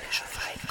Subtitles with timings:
[0.00, 0.69] musikalische Freiheit.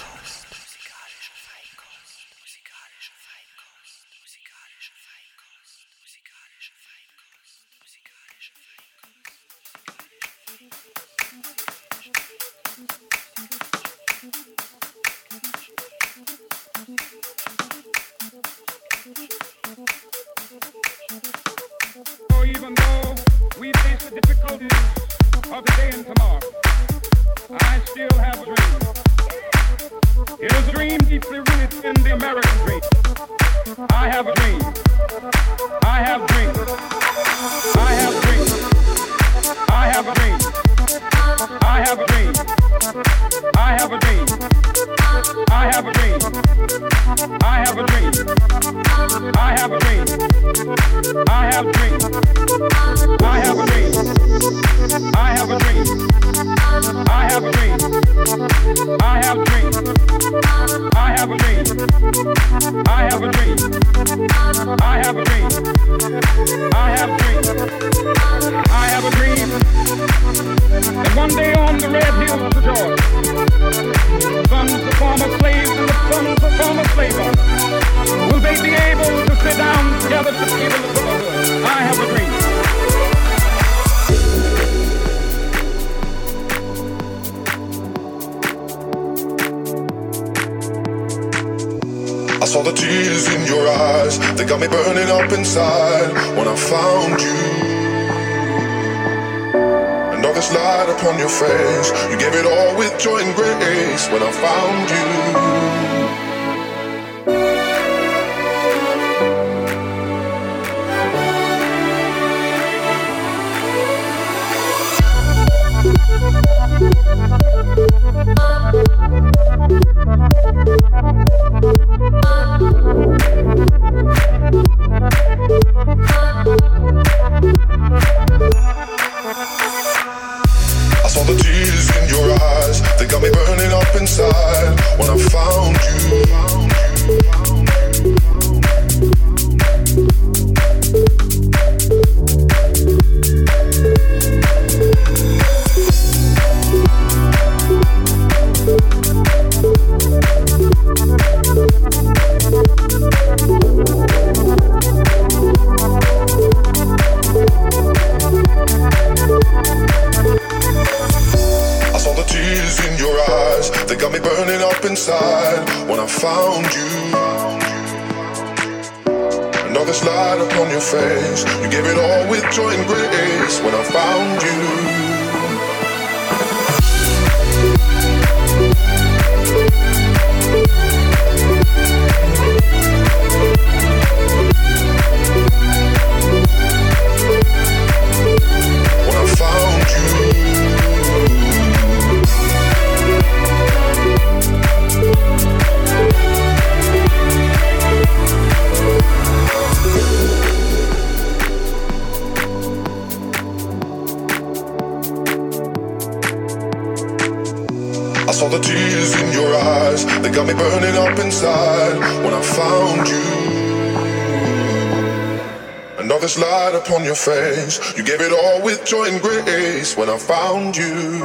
[219.89, 221.19] place when I found you.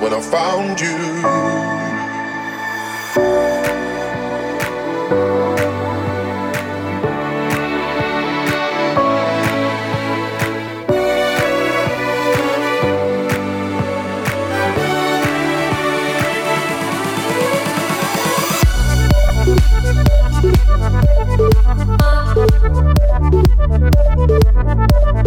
[0.00, 1.59] When I found you.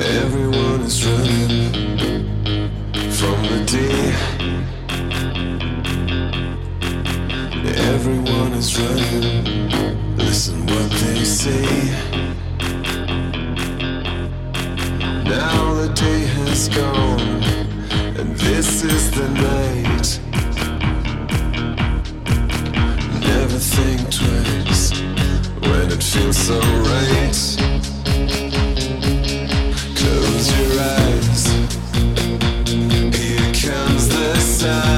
[0.00, 1.72] Everyone is running
[3.10, 3.72] from the D.
[7.94, 10.16] Everyone is running.
[10.16, 11.66] Listen what they say.
[15.24, 17.42] Now the day has gone,
[18.18, 20.20] and this is the night.
[23.20, 25.07] Never think twice
[25.90, 27.38] and it feels so right.
[29.96, 31.46] Close your eyes.
[33.16, 34.97] Here comes the sun.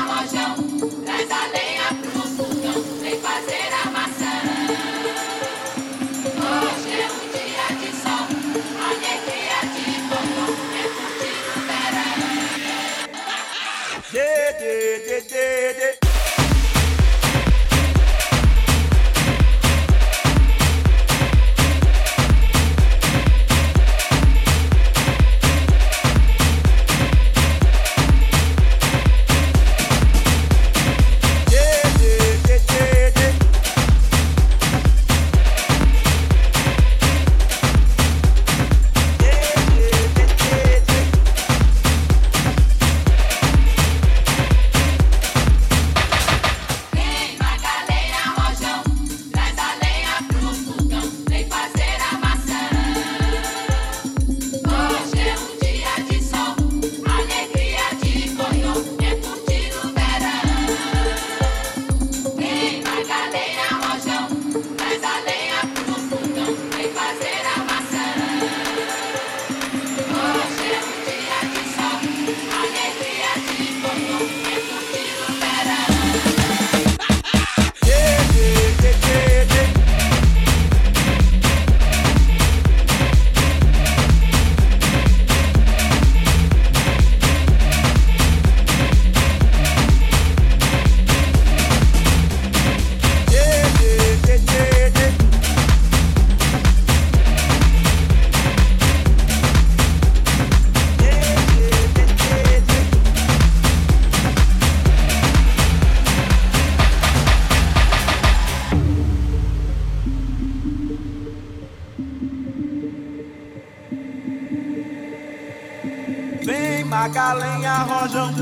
[116.91, 118.33] Maga lenha, rojão,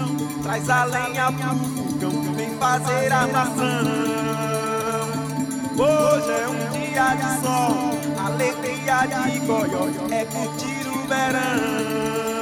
[0.41, 3.84] traz a lenha pro vulcão, vem fazer a maçã.
[5.78, 12.39] Hoje é um dia de sol, alegria de goió, é curtir o verão.